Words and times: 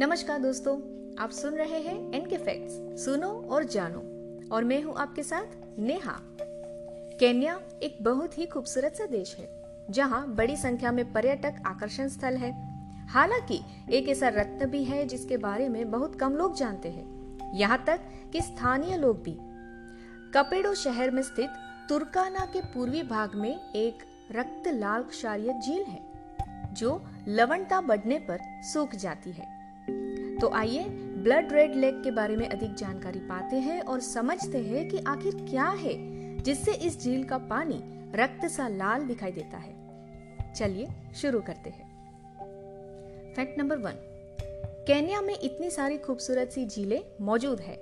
नमस्कार 0.00 0.38
दोस्तों, 0.38 0.76
आप 1.24 1.30
सुन 1.30 1.54
रहे 1.54 1.78
हैं 1.78 2.14
एनके 2.14 2.36
फैक्ट्स 2.36 3.04
सुनो 3.04 3.28
और 3.28 3.64
जानो। 3.64 3.98
और 4.54 4.64
मैं 4.64 4.82
हूँ 4.82 4.94
आपके 4.96 5.22
साथ 5.22 5.78
नेहा। 5.78 6.20
केन्या 7.20 7.60
एक 7.82 7.98
बहुत 8.02 8.38
ही 8.38 8.46
खूबसूरत 8.46 8.94
सा 8.94 9.06
देश 9.06 9.36
है, 9.38 9.62
जहाँ 9.90 10.34
बड़ी 10.34 10.56
संख्या 10.56 10.92
में 10.92 11.12
पर्यटक 11.12 11.54
आकर्षण 11.66 12.08
स्थल 12.08 12.36
है। 12.36 12.52
हालाँकि, 13.08 13.60
एक 13.90 14.08
ऐसा 14.08 14.28
रत्न 14.28 14.66
भी 14.66 14.84
है 14.84 15.06
जिसके 15.06 15.36
बारे 15.36 15.68
में 15.68 15.90
बहुत 15.90 16.14
कम 16.14 16.32
लोग 16.32 16.56
जानते 16.56 16.88
हैं। 16.88 17.38
यहाँ 17.54 17.84
तक 17.84 18.00
कि 18.32 18.40
स्थानीय 18.40 18.96
लोग 18.96 19.22
भी। 19.22 19.36
कपेडो 20.34 20.74
शहर 20.74 21.10
में 21.10 21.22
स्थित 21.22 21.50
तुर्काना 21.88 22.46
के 22.46 22.60
पूर्वी 22.60 23.02
भाग 23.02 23.34
में 23.34 23.72
एक 23.72 23.98
रक्त 24.32 24.68
लाल 24.68 25.02
क्षारीय 25.02 25.60
झील 25.66 25.82
है, 25.82 26.02
जो 26.72 27.06
लवणता 27.28 27.80
बढ़ने 27.80 28.18
पर 28.18 28.38
सूख 28.62 28.94
जाती 28.94 29.32
है। 29.32 29.59
तो 30.40 30.48
आइए 30.48 30.84
ब्लड 31.24 31.52
रेड 31.52 31.74
लेक 31.74 32.00
के 32.02 32.10
बारे 32.10 32.36
में 32.36 32.48
अधिक 32.48 32.74
जानकारी 32.74 33.18
पाते 33.18 33.56
हैं 33.56 33.80
और 33.82 34.00
समझते 34.00 34.58
हैं 34.58 34.88
कि 34.88 34.98
आखिर 35.08 35.34
क्या 35.50 35.66
है, 35.78 35.92
जिससे 36.42 36.72
इस 36.76 36.98
झील 37.00 37.24
का 37.24 37.38
पानी 37.50 37.80
रक्त 38.14 38.46
सा 38.46 38.68
लाल 38.68 39.06
दिखाई 39.06 39.32
देता 39.32 39.58
है। 39.58 40.52
चलिए 40.54 40.88
शुरू 41.14 41.40
करते 41.40 41.70
हैं। 41.70 41.88
फैक्ट 43.34 43.58
नंबर 43.58 43.76
वन, 43.76 43.98
केन्या 44.86 45.20
में 45.20 45.34
इतनी 45.34 45.70
सारी 45.70 45.98
खूबसूरत 45.98 46.50
सी 46.50 46.66
झीलें 46.66 47.00
मौजूद 47.20 47.60
है, 47.60 47.78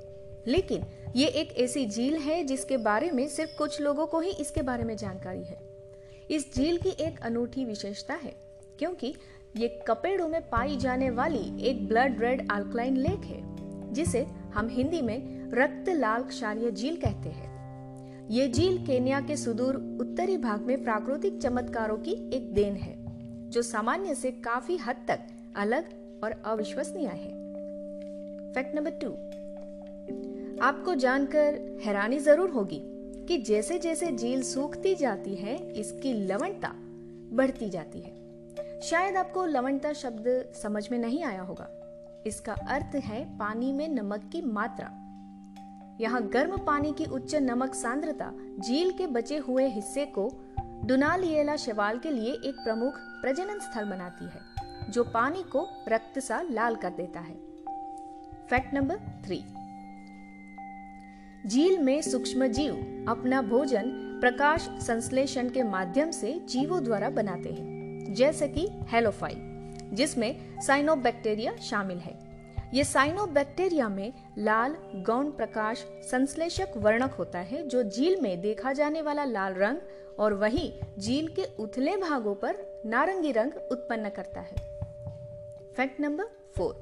लेकिन 0.47 0.85
ये 1.17 1.27
एक 1.27 1.57
ऐसी 1.59 1.87
झील 1.87 2.17
है 2.17 2.43
जिसके 2.45 2.77
बारे 2.77 3.11
में 3.11 3.27
सिर्फ़ 3.29 3.57
कुछ 3.59 3.81
लोगों 3.81 4.07
को 4.07 4.21
ही 4.21 4.31
इसके 4.31 4.63
बारे 4.63 4.85
में 4.85 4.97
जानकारी 4.97 5.45
है। 5.45 5.61
इस 6.31 6.55
झील 6.55 6.79
की 6.79 6.91
एक 7.01 7.21
अनूठी 7.21 7.65
विशेषता 7.65 8.15
है, 8.15 8.35
क्योंकि 8.79 9.15
ये 9.57 9.69
कपेड़ों 9.89 10.29
में 10.29 10.41
पाई 10.51 10.77
जाने 10.77 11.11
वाली 11.11 11.67
एक 11.69 11.87
ब्लड 11.89 12.21
रेड 12.21 12.47
अल्कलाइन 12.53 12.97
लेक 12.97 13.25
है, 13.25 13.41
जिसे 13.93 14.27
हम 14.55 14.69
हिंदी 14.69 15.01
में 15.03 15.51
रक्त 15.55 15.89
लाल 15.91 16.23
क्षारीय 16.23 16.71
झील 16.71 16.97
कहते 16.97 17.29
हैं। 17.29 18.27
ये 18.31 18.49
झील 18.49 18.77
केन्या 18.87 19.21
के 19.21 19.37
सुदूर 19.37 19.77
उत्तरी 20.01 20.37
भाग 20.39 20.61
में 20.61 20.83
प्राकृतिक 20.85 21.41
चमत्कारों 21.41 21.97
की 21.99 22.13
एक 22.37 22.53
देन 22.55 22.75
है, 22.77 22.95
जो 23.51 23.63
सामान्य 23.63 24.15
से 24.15 24.31
काफ़ी 24.45 24.77
हद 24.77 25.05
तक 25.09 25.27
अलग 25.57 25.89
और 26.25 26.43
अविश्वसनीय 26.47 27.07
है। 27.07 27.33
फैक्ट 28.55 28.77
नंबर 28.77 28.99
टू 29.03 29.11
आपको 30.63 30.95
जानकर 30.97 31.59
हैरानी 31.85 32.19
ज़रूर 32.19 32.51
होगी 32.51 32.81
कि 33.29 33.39
जैसे 33.39 33.79
जैसे 33.79 34.11
झील 34.13 34.43
सूखती 34.43 34.95
जाती 34.95 35.35
है, 35.35 35.57
इसकी 35.73 36.13
लवणता 36.27 36.73
बढ़ती 37.33 37.69
जाती 37.71 38.01
है। 38.01 38.18
शायद 38.83 39.17
आपको 39.17 39.45
लवणता 39.47 39.93
शब्द 39.93 40.53
समझ 40.63 40.91
में 40.91 40.99
नहीं 40.99 41.25
आया 41.25 41.43
होगा। 41.43 41.67
इसका 42.27 42.53
अर्थ 42.53 42.95
है 42.95 43.39
पानी 43.39 43.73
में 43.73 43.89
नमक 43.89 44.29
की 44.33 44.43
मात्रा। 44.43 44.87
यहाँ 46.01 46.23
गर्म 46.29 46.57
पानी 46.57 46.93
की 46.93 47.05
उच्च 47.05 47.35
नमक 47.35 47.75
सांद्रता 47.75 48.31
झील 48.61 48.91
के 48.91 49.07
बचे 49.07 49.37
हुए 49.37 49.69
हिस्से 49.69 50.05
को 50.07 50.31
डुनालिएला 50.85 51.57
शैवाल 51.57 51.99
के 51.99 52.11
लिए 52.11 52.33
एक 52.33 52.55
प्रमुख 52.55 52.93
प्रजनन 52.97 53.59
स्थल 53.59 53.85
बनाती 53.85 54.25
है, 54.25 54.41
जो 54.91 55.05
पानी 55.05 55.43
को 55.43 55.67
रक्त 55.89 56.19
सा 56.19 56.41
लाल 56.43 56.77
कर 56.77 56.91
देता 56.91 57.21
है। 57.21 57.35
Fact 58.47 58.75
number 58.75 58.97
three. 59.25 59.39
झील 61.49 61.79
में 61.79 62.03
सूक्ष्म 62.03 62.47
जीव 62.47 62.75
अपना 63.09 63.43
भोजन 63.43 63.91
प्रकाश 64.21 64.69
संश्लेषण 64.81 65.49
के 65.49 65.63
माध्यम 65.63 66.11
से 66.11 66.41
जीवों 66.49 66.85
द्वारा 66.85 67.11
बनाते 67.11 67.49
हैं। 67.49 67.78
जैसे 68.15 68.49
कि 68.49 68.69
हेलोफाइल, 68.89 69.37
जिसमें 69.93 70.61
साइनोबैक्टीरिया 70.61 71.57
शामिल 71.57 71.99
है। 71.99 72.19
ये 72.75 72.85
साइनोबैक्टीरिया 72.85 73.89
में 73.89 74.13
लाल, 74.39 74.77
गौण 74.95 75.31
प्रकाश 75.31 75.85
संश्लेषक 76.11 76.69
वर्णक 76.77 77.13
होता 77.13 77.39
है, 77.39 77.69
जो 77.69 77.83
झील 77.83 78.21
में 78.21 78.41
देखा 78.41 78.73
जाने 78.73 79.03
वाला 79.03 79.25
लाल 79.25 79.55
रंग 79.55 79.79
और 80.19 80.35
वही 80.35 80.73
झील 80.99 81.29
के 81.29 81.45
उथले 81.59 81.97
भागों 81.97 82.35
पर 82.35 82.83
नारंगी 82.87 83.33
रंग 83.33 83.53
उत्पन्न 83.71 84.09
करता 84.09 84.41
है। 84.41 84.57
फैक्ट 85.77 86.01
नंबर 86.01 86.25
फोर 86.57 86.79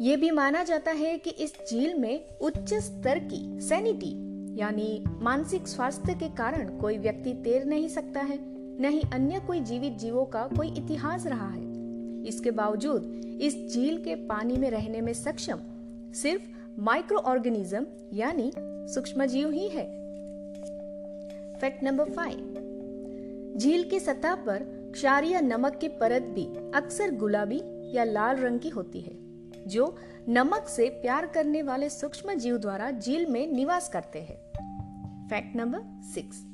ये 0.00 0.16
भी 0.16 0.30
माना 0.30 0.62
जाता 0.64 0.90
है 0.90 1.18
कि 1.18 1.30
इस 1.30 1.54
झील 1.70 1.94
में 1.94 2.38
उच्च 2.38 2.74
स्तर 2.74 3.18
की 3.18 3.60
सैनिटी 3.60 4.12
यानी 4.60 5.04
मानसिक 5.08 5.68
स्वास्थ्य 5.68 6.14
के 6.14 6.28
कारण 6.28 6.78
कोई 6.78 6.98
व्यक्ति 6.98 7.32
तैर 7.34 7.64
नहीं 7.64 7.88
सकता 7.88 8.20
है। 8.20 8.55
न 8.80 8.84
ही 8.84 9.02
अन्य 9.12 9.40
कोई 9.40 9.60
जीवित 9.60 9.92
जीवों 9.92 10.24
का 10.24 10.46
कोई 10.46 10.68
इतिहास 10.68 11.26
रहा 11.26 11.48
है। 11.48 11.66
इसके 12.24 12.50
बावजूद, 12.50 13.22
इस 13.40 13.74
झील 13.74 13.98
के 13.98 14.14
पानी 14.14 14.56
में 14.56 14.70
रहने 14.70 15.00
में 15.00 15.12
सक्षम 15.12 15.58
सिर्फ़ 16.12 16.42
माइक्रो 16.80 17.18
ऑर्गेनिज्म 17.18 17.86
यानी 18.12 18.52
सूक्ष्म 18.94 19.26
जीव 19.26 19.50
ही। 19.50 19.68
है 19.68 19.84
फैक्ट 21.60 21.84
नंबर 21.84 22.10
झील 23.58 23.90
की 23.90 24.00
सतह 24.00 24.34
पर 24.34 24.90
क्षारीय 24.94 25.40
नमक 25.40 25.76
की 25.76 25.88
परत 25.88 26.22
भी 26.22 26.44
अक्सर 26.74 27.14
गुलाबी 27.14 27.60
या 27.96 28.04
लाल 28.04 28.36
रंग 28.36 28.60
की 28.60 28.68
होती 28.68 29.00
है, 29.00 29.12
जो 29.66 29.96
नमक 30.28 30.68
से 30.68 30.88
प्यार 30.88 31.26
करने 31.26 31.62
वाले 31.62 31.90
सूक्ष्म 31.90 32.34
जीव 32.34 32.58
द्वारा 32.58 32.90
झील 32.90 33.26
में 33.26 33.52
निवास 33.52 33.88
करते 33.88 34.18
हैं। 34.18 34.36
फैक्ट 35.28 35.56
नंबर 35.56 35.80
सिक्स 36.14 36.44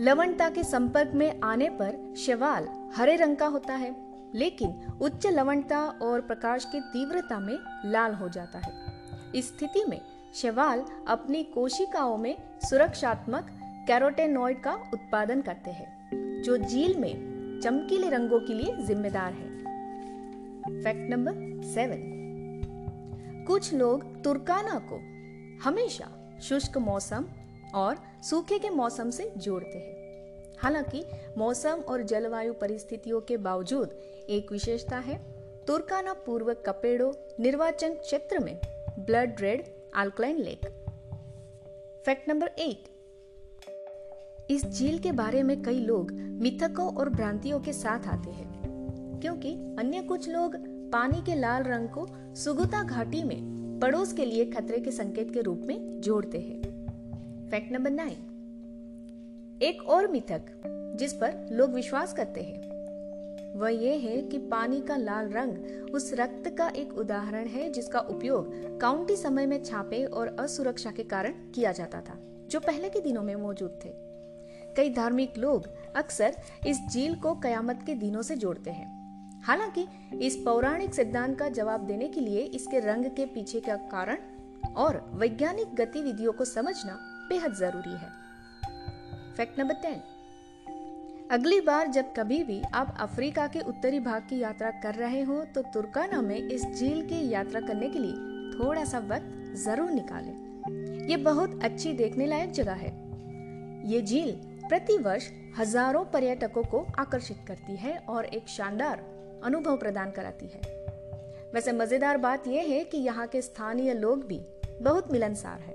लवणता 0.00 0.48
के 0.48 0.64
संपर्क 0.64 1.10
में 1.14 1.40
आने 1.40 1.68
पर 1.70 2.14
शैवाल 2.16 2.68
हरे 2.96 3.16
रंग 3.16 3.36
का 3.36 3.46
होता 3.46 3.74
है, 3.74 3.96
लेकिन 4.34 4.98
उच्च 5.00 5.26
लवणता 5.26 5.80
और 6.02 6.20
प्रकाश 6.20 6.64
की 6.64 6.80
तीव्रता 6.80 7.38
में 7.38 7.58
लाल 7.84 8.14
हो 8.14 8.28
जाता 8.28 8.58
है। 8.58 8.72
इस 9.34 9.48
स्थिति 9.48 9.84
में 9.88 10.00
शैवाल 10.34 10.84
अपनी 11.08 11.42
कोशिकाओं 11.42 12.16
में 12.16 12.36
सुरक्षात्मक 12.60 13.46
कैरोटेनॉइड 13.88 14.62
का 14.62 14.72
उत्पादन 14.72 15.40
करते 15.40 15.70
हैं, 15.70 16.10
जो 16.42 16.56
झील 16.56 16.98
में 16.98 17.34
चमकीले 17.64 18.08
रंगों 18.08 18.40
के 18.40 18.54
लिए 18.54 18.76
जिम्मेदार 18.76 19.32
है। 19.32 19.48
Fact 20.82 21.10
number 21.10 21.32
seven. 21.64 22.10
कुछ 23.46 23.74
लोग 23.74 24.22
तुर्काना 24.24 24.78
को 24.92 24.96
हमेशा 25.64 26.38
शुष्क 26.42 26.78
मौसम 26.78 27.24
और 27.74 27.96
सूखे 28.22 28.58
के 28.58 28.70
मौसम 28.70 29.10
से 29.10 29.30
जोड़ते 29.36 29.78
हैं। 29.78 30.52
हालाँकि, 30.58 31.04
मौसम 31.38 31.82
और 31.88 32.02
जलवायु 32.02 32.52
परिस्थितियों 32.52 33.20
के 33.20 33.36
बावजूद 33.36 33.90
एक 34.28 34.52
विशेषता 34.52 34.98
है 34.98 35.18
तुर्काना 35.66 36.12
पूर्व 36.26 36.52
कपेड़ो 36.66 37.12
निर्वाचन 37.40 37.94
क्षेत्र 37.94 38.38
में 38.38 38.58
blood 38.98 39.40
red 39.40 39.64
alkaline 39.94 40.38
lake. 40.38 40.66
Fact 42.04 42.28
number 42.28 42.50
eight 42.58 42.90
इस 44.50 44.66
झील 44.66 44.98
के 44.98 45.12
बारे 45.12 45.42
में 45.42 45.62
कई 45.62 45.78
लोग 45.78 46.10
मिथकों 46.12 46.94
और 46.94 47.08
भ्रांतियों 47.08 47.60
के 47.60 47.72
साथ 47.72 48.06
आते 48.06 48.30
हैं, 48.30 49.20
क्योंकि 49.20 49.54
अन्य 49.78 50.02
कुछ 50.02 50.28
लोग 50.28 50.56
पानी 50.92 51.20
के 51.22 51.34
लाल 51.34 51.62
रंग 51.62 51.88
को 51.88 52.06
सुगुता 52.34 52.82
घाटी 52.82 53.22
में 53.22 53.78
पड़ोस 53.82 54.12
के 54.12 54.24
लिए 54.24 54.44
खतरे 54.46 54.80
के 54.80 54.90
संकेत 54.90 55.32
के 55.32 55.40
रूप 55.40 55.62
में 55.66 56.00
जोड़ते 56.00 56.38
हैं। 56.38 56.73
फैक्ट 57.54 57.72
नंबर 57.72 57.90
नाइन 57.90 59.58
एक 59.62 59.82
और 59.82 60.10
मिथक, 60.10 60.62
जिस 60.98 61.12
पर 61.12 61.48
लोग 61.52 61.74
विश्वास 61.74 62.12
करते 62.12 62.40
हैं, 62.42 62.62
वह 63.58 63.70
यह 63.70 63.92
है 63.92 64.22
कि 64.22 64.38
पानी 64.38 64.80
का 64.80 64.96
लाल 64.96 65.28
रंग 65.28 65.58
उस 65.94 66.14
रक्त 66.14 66.54
का 66.58 66.68
एक 66.68 66.92
उदाहरण 66.92 67.46
है 67.46 67.72
जिसका 67.72 67.98
उपयोग 67.98 68.80
काउंटी 68.80 69.16
समय 69.16 69.46
में 69.46 69.64
छापे 69.64 70.04
और 70.04 70.36
असुरक्षा 70.40 70.90
के 70.90 71.02
कारण 71.02 71.32
किया 71.32 71.72
जाता 71.72 72.00
था, 72.00 72.46
जो 72.48 72.60
पहले 72.60 72.88
के 72.88 73.00
दिनों 73.00 73.22
में 73.22 73.36
मौजूद 73.36 73.80
थे। 73.84 73.90
कई 74.74 74.90
धार्मिक 74.90 75.38
लोग 75.38 75.68
अक्सर 75.96 76.36
इस 76.66 76.78
झील 76.92 77.14
को 77.14 77.34
कयामत 77.34 77.82
के 77.86 77.94
दिनों 77.94 78.22
से 78.22 78.36
जोड़ते 78.36 78.70
हैं। 78.70 78.88
हालाँकि, 79.42 79.86
इस 80.26 80.36
पौराणिक 80.36 80.94
सिद्धांत 80.94 81.38
का 81.38 81.48
जवाब 81.48 81.80
देने 81.80 82.08
के 82.08 82.20
लिए 82.20 82.40
इसके 82.40 82.78
रंग 82.80 83.06
के 83.06 83.26
पीछे 83.26 83.60
का 83.60 83.76
कारण 83.76 84.16
और 84.76 85.10
वैज्ञानिक 85.14 85.74
गतिविधियों 85.74 86.32
को 86.32 86.44
समझना 86.44 87.10
बेहद 87.28 87.54
ज़रूरी 87.54 87.92
है। 87.92 88.08
फैक्ट 89.36 89.58
नंबर 89.58 89.74
टेन 89.82 90.02
अगली 91.30 91.60
बार 91.60 91.88
जब 91.88 92.12
कभी 92.14 92.42
भी 92.44 92.60
आप 92.74 92.96
अफ्रीका 93.00 93.46
के 93.46 93.60
उत्तरी 93.62 94.00
भाग 94.00 94.22
की 94.22 94.38
यात्रा 94.38 94.70
कर 94.82 94.94
रहे 94.94 95.22
हो 95.22 95.40
तो 95.54 95.62
तुर्काना 95.74 96.20
में 96.22 96.36
इस 96.36 96.64
झील 96.64 97.00
की 97.08 97.28
यात्रा 97.30 97.60
करने 97.60 97.88
के 97.88 97.98
लिए 97.98 98.58
थोड़ा 98.58 98.84
सा 98.84 98.98
वक्त 99.06 99.54
ज़रूर 99.56 99.90
निकालें। 99.90 101.06
ये 101.08 101.16
बहुत 101.22 101.58
अच्छी 101.64 101.92
देखने 101.92 102.26
लायक 102.26 102.50
जगह 102.52 102.72
है। 102.74 102.92
ये 103.84 104.02
झील 104.02 104.32
प्रति 104.68 104.96
वर्ष 104.98 105.28
हज़ारों 105.58 106.04
पर्यटकों 106.04 106.62
को 106.64 106.86
आकर्षित 106.98 107.38
करती 107.48 107.76
है 107.76 107.96
और 108.08 108.24
एक 108.26 108.48
शानदार 108.48 109.02
अनुभव 109.44 109.76
प्रदान 109.76 110.10
कराती 110.10 110.46
है। 110.46 110.60
वैसे 111.54 111.72
मज़ेदार 111.72 112.16
बात 112.18 112.46
यह 112.48 112.68
है 112.68 112.84
कि 112.84 112.98
यहाँ 112.98 113.26
के 113.26 113.42
स्थानीय 113.42 113.94
लोग 113.94 114.26
भी 114.26 114.40
बहुत 114.82 115.12
मिलनसार 115.12 115.60
है। 115.60 115.74